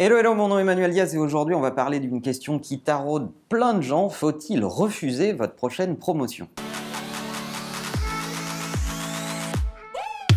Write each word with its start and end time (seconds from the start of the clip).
Hello, 0.00 0.16
hello, 0.16 0.32
mon 0.32 0.46
nom 0.46 0.58
est 0.58 0.60
Emmanuel 0.60 0.92
Diaz 0.92 1.12
et 1.16 1.18
aujourd'hui 1.18 1.56
on 1.56 1.60
va 1.60 1.72
parler 1.72 1.98
d'une 1.98 2.22
question 2.22 2.60
qui 2.60 2.78
taraude 2.78 3.32
plein 3.48 3.74
de 3.74 3.80
gens. 3.80 4.08
Faut-il 4.08 4.64
refuser 4.64 5.32
votre 5.32 5.56
prochaine 5.56 5.96
promotion? 5.96 6.46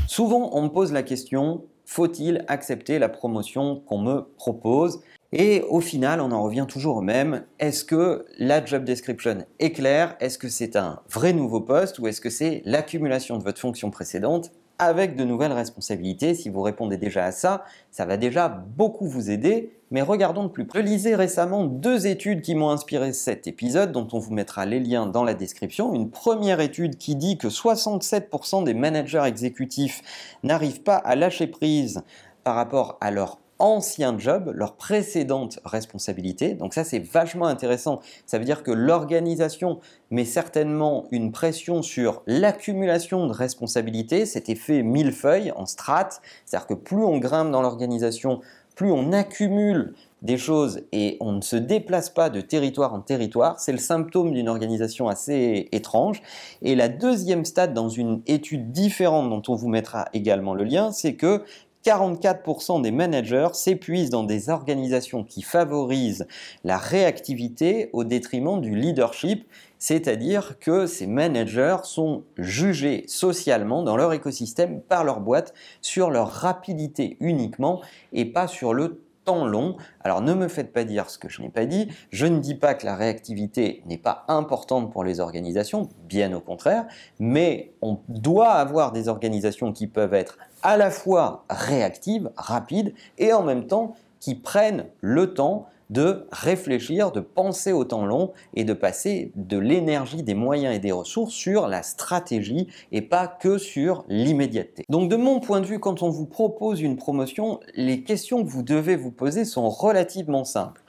Souvent 0.08 0.50
on 0.54 0.64
me 0.64 0.70
pose 0.70 0.92
la 0.92 1.04
question, 1.04 1.66
faut-il 1.86 2.44
accepter 2.48 2.98
la 2.98 3.08
promotion 3.08 3.84
qu'on 3.86 4.00
me 4.00 4.22
propose? 4.36 5.04
Et 5.32 5.64
au 5.70 5.80
final, 5.80 6.22
on 6.22 6.32
en 6.32 6.42
revient 6.42 6.66
toujours 6.68 6.98
au 6.98 7.02
même. 7.02 7.44
Est-ce 7.60 7.86
que 7.86 8.26
la 8.40 8.66
job 8.66 8.84
description 8.84 9.46
est 9.60 9.74
claire? 9.74 10.16
Est-ce 10.20 10.40
que 10.40 10.50
c'est 10.50 10.76
un 10.76 11.02
vrai 11.08 11.34
nouveau 11.34 11.62
poste 11.62 12.00
ou 12.00 12.08
est-ce 12.08 12.20
que 12.20 12.32
c'est 12.32 12.64
l'accumulation 12.66 13.38
de 13.38 13.44
votre 13.44 13.62
fonction 13.62 13.92
précédente 13.92 14.52
avec 14.80 15.16
de 15.16 15.24
nouvelles 15.24 15.54
responsabilités. 15.54 16.34
Si 16.34 16.50
vous 16.50 16.62
répondez 16.62 16.98
déjà 16.98 17.26
à 17.26 17.32
ça, 17.32 17.64
ça 17.92 18.06
va 18.06 18.18
déjà 18.18 18.50
beaucoup 18.50 19.08
vous 19.08 19.30
aider. 19.30 19.72
Mais 19.92 20.02
regardons 20.02 20.44
de 20.44 20.50
plus 20.50 20.66
près. 20.66 20.82
Je 20.82 20.86
lisais 20.86 21.16
récemment 21.16 21.66
deux 21.66 22.08
études 22.08 22.42
qui 22.42 22.56
m'ont 22.56 22.70
inspiré 22.70 23.14
cet 23.14 23.46
épisode, 23.46 23.92
dont 23.92 24.08
on 24.14 24.20
vous 24.20 24.34
mettra 24.34 24.66
les 24.66 24.80
liens 24.80 25.06
dans 25.06 25.24
la 25.24 25.34
description. 25.34 25.94
Une 25.94 26.10
première 26.10 26.62
étude 26.62 26.98
qui 26.98 27.16
dit 27.16 27.38
que 27.38 27.48
67% 27.48 28.64
des 28.64 28.74
managers 28.74 29.24
exécutifs 29.26 30.02
n'arrivent 30.44 30.82
pas 30.82 30.96
à 30.96 31.16
lâcher 31.16 31.48
prise 31.48 32.02
par 32.44 32.56
rapport 32.56 32.98
à 33.02 33.12
leur 33.12 33.38
ancien 33.62 34.18
job, 34.18 34.52
leur 34.56 34.76
précédente 34.76 35.60
responsabilité. 35.64 36.56
Donc 36.56 36.74
ça, 36.74 36.84
c'est 36.84 37.00
vachement 37.00 37.46
intéressant. 37.46 38.02
Ça 38.26 38.40
veut 38.40 38.44
dire 38.44 38.64
que 38.64 38.72
l'organisation 38.72 39.80
met 40.10 40.26
certainement 40.26 41.06
une 41.12 41.32
pression 41.32 41.84
sur 41.84 42.24
l'accumulation 42.26 43.28
de 43.28 43.32
responsabilités, 43.32 44.26
cet 44.26 44.50
effet 44.50 44.82
millefeuille 44.82 45.52
en 45.56 45.68
strates. 45.68 46.22
C'est-à-dire 46.46 46.68
que 46.68 46.74
plus 46.74 47.04
on 47.04 47.20
grimpe 47.20 47.52
dans 47.52 47.62
l'organisation, 47.62 48.42
plus 48.76 48.92
on 48.92 49.14
accumule 49.14 49.94
des 50.24 50.38
choses 50.38 50.82
et 50.92 51.18
on 51.20 51.32
ne 51.34 51.42
se 51.42 51.56
déplace 51.56 52.10
pas 52.10 52.30
de 52.30 52.42
territoire 52.42 52.94
en 52.94 53.02
territoire, 53.02 53.60
c'est 53.60 53.72
le 53.72 53.78
symptôme 53.78 54.32
d'une 54.32 54.50
organisation 54.50 55.08
assez 55.08 55.68
étrange. 55.72 56.22
Et 56.62 56.76
la 56.76 56.90
deuxième 56.90 57.46
stade 57.46 57.74
dans 57.74 57.90
une 57.90 58.22
étude 58.28 58.72
différente 58.72 59.30
dont 59.30 59.42
on 59.52 59.56
vous 59.56 59.70
mettra 59.70 60.06
également 60.14 60.54
le 60.54 60.64
lien, 60.64 60.92
c'est 60.92 61.16
que 61.16 61.44
44% 61.84 62.82
des 62.82 62.92
managers 62.92 63.50
s'épuisent 63.54 64.10
dans 64.10 64.24
des 64.24 64.50
organisations 64.50 65.24
qui 65.24 65.42
favorisent 65.42 66.28
la 66.64 66.78
réactivité 66.78 67.90
au 67.94 68.04
détriment 68.04 68.62
du 68.62 68.76
leadership, 68.76 69.48
c'est-à-dire 69.80 70.60
que 70.60 70.86
ces 70.86 71.08
managers 71.08 71.78
sont 71.84 72.24
jugés 72.38 73.04
socialement 73.08 73.82
dans 73.82 73.98
leur 73.98 74.14
écosystème 74.14 74.82
par 74.82 75.04
leur 75.04 75.22
boîte 75.22 75.54
sur 75.82 76.12
leur 76.12 76.30
rapidité 76.30 77.18
uniquement 77.20 77.82
et 78.14 78.26
pas 78.26 78.48
sur 78.48 78.74
le 78.74 79.02
temps 79.24 79.46
long. 79.46 79.78
Alors 80.02 80.22
ne 80.22 80.34
me 80.34 80.48
faites 80.48 80.74
pas 80.74 80.84
dire 80.84 81.10
ce 81.10 81.18
que 81.18 81.30
je 81.30 81.42
n'ai 81.42 81.50
pas 81.50 81.66
dit. 81.66 81.88
Je 82.12 82.26
ne 82.26 82.40
dis 82.40 82.56
pas 82.56 82.74
que 82.74 82.86
la 82.86 82.96
réactivité 82.96 83.84
n'est 83.86 83.98
pas 83.98 84.26
importante 84.28 84.92
pour 84.92 85.04
les 85.04 85.20
organisations, 85.20 85.90
bien 86.08 86.34
au 86.34 86.42
contraire, 86.42 86.86
mais 87.20 87.74
on 87.82 88.00
doit 88.08 88.54
avoir 88.54 88.92
des 88.92 89.08
organisations 89.08 89.72
qui 89.74 89.88
peuvent 89.88 90.14
être 90.14 90.38
à 90.64 90.78
la 90.78 90.92
fois 90.92 91.46
réactives, 91.50 92.32
rapides, 92.36 92.94
et 93.18 93.34
en 93.34 93.44
même 93.44 93.68
temps 93.68 93.96
qui 94.20 94.36
prennent 94.36 94.86
le 95.02 95.34
temps 95.34 95.68
de 95.92 96.26
réfléchir, 96.32 97.12
de 97.12 97.20
penser 97.20 97.74
au 97.74 97.84
temps 97.84 98.06
long 98.06 98.32
et 98.56 98.64
de 98.64 98.74
passer 98.74 99.32
de 99.36 99.58
l'énergie, 99.58 100.24
des 100.24 100.34
moyens 100.34 100.76
et 100.76 100.80
des 100.80 100.92
ressources 100.92 101.34
sur 101.34 101.68
la 101.68 101.84
stratégie 101.84 102.68
et 102.92 103.02
pas 103.02 103.28
que 103.28 103.58
sur 103.58 104.06
l'immédiateté. 104.08 104.84
Donc 104.90 105.10
de 105.10 105.18
mon 105.18 105.40
point 105.40 105.60
de 105.60 105.66
vue, 105.66 105.80
quand 105.80 106.02
on 106.02 106.10
vous 106.10 106.26
propose 106.26 106.82
une 106.82 106.96
promotion, 106.96 107.60
les 107.76 108.04
questions 108.04 108.44
que 108.44 108.50
vous 108.50 108.64
devez 108.64 108.96
vous 108.96 109.12
poser 109.12 109.46
sont 109.46 109.70
relativement 109.70 110.46
simples. 110.46 110.82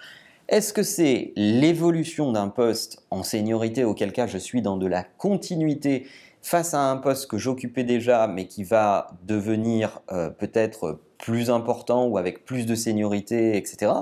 Est-ce 0.48 0.72
que 0.72 0.82
c'est 0.82 1.32
l'évolution 1.36 2.30
d'un 2.30 2.48
poste 2.48 3.04
en 3.10 3.22
seniorité, 3.22 3.84
auquel 3.84 4.12
cas 4.12 4.26
je 4.26 4.38
suis 4.38 4.62
dans 4.62 4.76
de 4.76 4.86
la 4.86 5.02
continuité 5.02 6.06
face 6.42 6.74
à 6.74 6.90
un 6.90 6.96
poste 6.96 7.28
que 7.30 7.38
j'occupais 7.38 7.84
déjà, 7.84 8.26
mais 8.26 8.46
qui 8.46 8.64
va 8.64 9.12
devenir 9.24 10.00
euh, 10.10 10.28
peut-être 10.30 11.00
plus 11.22 11.50
important 11.50 12.06
ou 12.06 12.18
avec 12.18 12.44
plus 12.44 12.66
de 12.66 12.74
seniorité, 12.74 13.56
etc. 13.56 13.92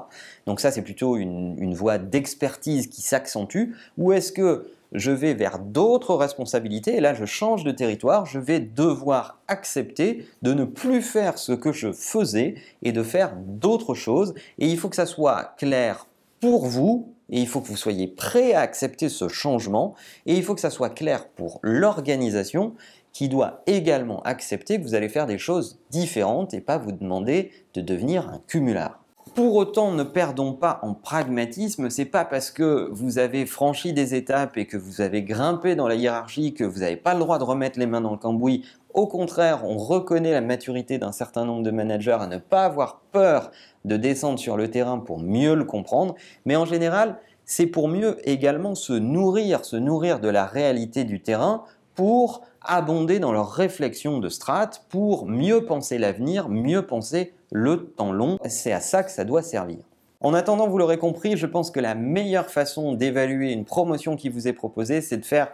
Donc 0.47 0.58
ça, 0.58 0.70
c'est 0.70 0.81
plutôt 0.81 1.19
une, 1.19 1.75
voie 1.75 1.98
d'expertise 1.98 2.86
qui 2.86 3.03
s'accentue. 3.03 3.75
Ou 3.98 4.12
est-ce 4.12 4.32
que 4.32 4.70
je 4.92 5.10
vais 5.10 5.34
vers 5.34 5.59
d'autres 5.59 6.14
responsabilités 6.14 6.98
là, 6.98 7.12
je 7.12 7.26
change 7.26 7.62
de 7.62 7.70
territoire, 7.72 8.25
je 8.25 8.38
vais 8.38 8.59
devoir 8.59 9.38
accepter 9.48 10.26
de 10.41 10.54
ne 10.54 10.64
plus 10.64 11.03
faire 11.03 11.36
ce 11.36 11.53
que 11.53 11.72
je 11.72 11.92
faisais 11.92 12.54
et 12.82 12.91
de 12.91 13.03
faire 13.03 13.36
d'autres 13.36 13.94
choses. 13.94 14.34
Et 14.59 14.66
il 14.66 14.78
faut 14.78 14.88
que 14.88 14.97
ça 14.97 15.06
soit 15.06 15.54
clair 15.59 16.06
pour 16.41 16.66
vous 16.66 17.12
et 17.30 17.41
il 17.41 17.46
faut 17.46 17.60
que 17.60 17.68
vous 17.68 17.76
soyez 17.76 18.08
prêt 18.08 18.52
à 18.52 18.60
accepter 18.60 19.08
ce 19.08 19.28
changement 19.28 19.94
et 20.26 20.34
il 20.34 20.42
faut 20.42 20.54
que 20.54 20.60
ça 20.60 20.70
soit 20.70 20.91
clair 20.91 21.28
pour 21.28 21.60
l'organisation 21.62 22.74
qui 23.12 23.28
doit 23.28 23.62
également 23.66 24.22
accepter 24.22 24.78
que 24.78 24.82
vous 24.82 24.94
allez 24.94 25.08
faire 25.08 25.26
des 25.26 25.38
choses 25.38 25.80
différentes 25.91 26.54
et 26.54 26.60
pas 26.60 26.78
vous 26.78 26.92
demander 26.92 27.50
de 27.74 27.80
devenir 27.80 28.28
un 28.28 28.41
cumulard. 28.46 29.00
Pour 29.34 29.54
autant, 29.54 29.92
ne 29.92 30.02
perdons 30.02 30.54
pas 30.54 30.80
en 30.82 30.92
pragmatisme, 30.92 31.88
c'est 31.88 32.04
pas 32.04 32.24
parce 32.24 32.50
que 32.50 32.88
vous 32.91 33.18
avez 33.18 33.47
franchi 33.47 33.92
des 33.92 34.14
étapes 34.14 34.56
et 34.56 34.66
que 34.66 34.76
vous 34.76 35.00
avez 35.00 35.22
grimpé 35.22 35.76
dans 35.76 35.86
la 35.86 35.94
hiérarchie 35.94 36.52
que 36.52 36.64
vous 36.64 36.80
n'avez 36.80 36.97
pas 36.97 37.14
le 37.14 37.20
droit 37.20 37.38
de 37.38 37.44
remettre 37.44 37.78
les 37.78 37.86
mains 37.86 38.00
dans 38.00 38.10
le 38.10 38.16
cambouis. 38.16 38.64
Au 38.93 39.06
contraire, 39.06 39.65
on 39.65 39.77
reconnaît 39.77 40.33
la 40.33 40.41
maturité 40.41 40.99
d'un 40.99 41.12
certain 41.12 41.45
nombre 41.45 41.62
de 41.62 41.71
managers 41.71 42.19
à 42.21 42.27
ne 42.27 42.39
pas 42.39 42.65
avoir 42.65 43.01
peur 43.12 43.51
de 43.84 43.97
descendre 43.97 44.39
sur 44.39 44.56
le 44.56 44.69
terrain 44.69 44.99
pour 44.99 45.21
mieux 45.21 45.55
le 45.55 45.65
comprendre, 45.65 46.17
mais 46.45 46.56
en 46.56 46.65
général, 46.65 47.19
c'est 47.45 47.67
pour 47.67 47.89
mieux 47.89 48.17
également 48.28 48.75
se 48.75 48.93
nourrir, 48.93 49.65
se 49.65 49.77
nourrir 49.77 50.21
de 50.21 50.28
la 50.28 50.45
réalité 50.45 51.05
du 51.05 51.21
terrain 51.21 51.65
pour 51.95 52.43
abonder 52.62 53.19
dans 53.19 53.33
leur 53.33 53.51
réflexion 53.51 54.19
de 54.19 54.28
strat, 54.28 54.71
pour 54.89 55.27
mieux 55.27 55.65
penser 55.65 55.99
l'avenir, 55.99 56.49
mieux 56.49 56.87
penser 56.87 57.33
le 57.53 57.87
temps 57.87 58.12
long. 58.12 58.39
C'est 58.47 58.72
à 58.72 58.81
ça 58.81 59.03
que 59.03 59.11
ça 59.11 59.25
doit 59.25 59.43
servir. 59.43 59.78
En 60.21 60.34
attendant, 60.34 60.69
vous 60.69 60.78
l'aurez 60.78 60.99
compris, 60.99 61.37
je 61.37 61.47
pense 61.47 61.71
que 61.71 61.81
la 61.81 61.95
meilleure 61.95 62.51
façon 62.51 62.93
d'évaluer 62.93 63.53
une 63.53 63.65
promotion 63.65 64.17
qui 64.17 64.28
vous 64.28 64.49
est 64.49 64.53
proposée, 64.53 65.01
c'est 65.01 65.17
de 65.17 65.25
faire 65.25 65.53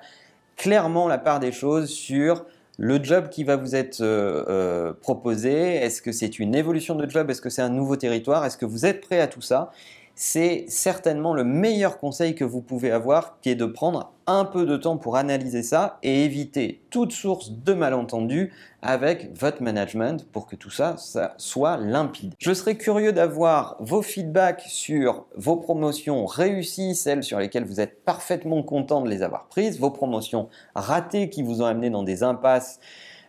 clairement 0.57 1.07
la 1.07 1.19
part 1.19 1.39
des 1.39 1.53
choses 1.53 1.89
sur 1.89 2.45
le 2.79 3.03
job 3.03 3.29
qui 3.29 3.45
va 3.45 3.57
vous 3.57 3.75
être 3.75 4.01
euh, 4.01 4.45
euh, 4.49 4.93
proposé. 4.93 5.77
Est-ce 5.77 6.03
que 6.03 6.13
c'est 6.13 6.39
une 6.39 6.55
évolution 6.55 6.95
de 6.95 7.09
job? 7.09 7.31
Est-ce 7.31 7.41
que 7.41 7.51
c'est 7.51 7.63
un 7.63 7.71
nouveau 7.71 7.97
territoire? 7.97 8.45
Est-ce 8.45 8.59
que 8.59 8.67
vous 8.67 8.85
êtes 8.87 9.01
prêt 9.01 9.21
à 9.21 9.27
tout 9.27 9.41
ça? 9.41 9.71
C'est 10.19 10.65
certainement 10.69 11.35
le 11.35 11.45
meilleur 11.45 11.99
conseil 11.99 12.35
que 12.35 12.45
vous 12.45 12.63
pouvez 12.63 12.91
avoir, 12.91 13.39
qui 13.43 13.51
est 13.51 13.55
de 13.55 13.67
prendre 13.67 14.15
un 14.27 14.47
peu 14.47 14.65
de 14.65 14.77
temps 14.79 14.97
pour 14.97 15.17
analyser 15.17 15.63
ça 15.63 15.99
et 16.03 16.25
éviter 16.25 16.83
toute 16.91 17.13
source 17.13 17.53
de 17.53 17.75
malentendu 17.75 18.53
avec 18.81 19.31
votre 19.39 19.63
management 19.63 20.27
pour 20.33 20.47
que 20.47 20.57
tout 20.57 20.71
ça, 20.71 20.97
ça 20.97 21.35
soit 21.37 21.77
limpide. 21.77 22.35
Je 22.39 22.55
serais 22.55 22.77
curieux 22.77 23.13
d'avoir 23.13 23.77
vos 23.79 24.03
feedbacks 24.03 24.65
sur 24.67 25.27
vos 25.37 25.57
promotions 25.57 26.25
réussies, 26.25 26.95
celles 26.95 27.23
sur 27.23 27.39
lesquelles 27.39 27.67
vous 27.67 27.81
êtes 27.81 28.03
parfaitement 28.05 28.63
content 28.63 29.03
de 29.03 29.11
les 29.11 29.23
avoir 29.23 29.47
prises, 29.49 29.79
vos 29.79 29.91
promotions 29.91 30.49
ratées 30.75 31.29
qui 31.29 31.43
vous 31.43 31.61
ont 31.61 31.67
amené 31.67 31.91
dans 31.91 32.03
des 32.03 32.23
impasses 32.23 32.81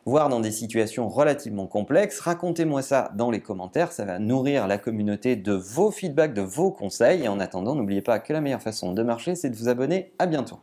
voire 0.08 0.30
dans 0.30 0.40
des 0.40 0.52
situations 0.52 1.10
relativement 1.10 1.68
complexes. 1.68 2.22
Racontez-moi 2.22 2.82
ça 2.82 3.12
dans 3.16 3.30
les 3.30 3.42
commentaires, 3.42 3.92
ça 3.92 4.06
va 4.06 4.20
nourrir 4.20 4.66
la 4.66 4.78
communauté 4.78 5.36
de 5.36 5.52
vos 5.52 5.92
feedbacks, 5.92 6.34
de 6.34 6.42
vos 6.42 6.72
conseils. 6.72 7.26
Et 7.26 7.28
en 7.28 7.42
attendant, 7.42 7.76
n'oubliez 7.76 8.02
pas 8.02 8.20
que 8.20 8.32
la 8.32 8.40
meilleure 8.40 8.62
façon 8.62 8.94
de 8.94 9.04
marcher, 9.04 9.36
c'est 9.36 9.50
de 9.50 9.56
vous 9.58 9.68
abonner. 9.68 10.14
À 10.18 10.26
bientôt. 10.26 10.60